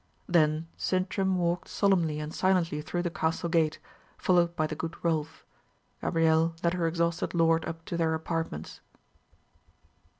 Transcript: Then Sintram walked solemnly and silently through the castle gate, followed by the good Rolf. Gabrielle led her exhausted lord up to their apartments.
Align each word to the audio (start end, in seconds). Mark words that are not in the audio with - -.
Then 0.27 0.67
Sintram 0.77 1.37
walked 1.37 1.67
solemnly 1.67 2.19
and 2.19 2.33
silently 2.33 2.81
through 2.81 3.03
the 3.03 3.11
castle 3.11 3.49
gate, 3.49 3.77
followed 4.17 4.55
by 4.55 4.65
the 4.65 4.73
good 4.75 4.95
Rolf. 5.03 5.45
Gabrielle 6.01 6.55
led 6.63 6.73
her 6.73 6.87
exhausted 6.87 7.35
lord 7.35 7.63
up 7.65 7.85
to 7.85 7.97
their 7.97 8.15
apartments. 8.15 8.81